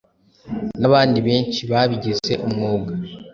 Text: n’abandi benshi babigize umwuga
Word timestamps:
n’abandi 0.79 1.19
benshi 1.27 1.61
babigize 1.71 2.33
umwuga 2.45 2.93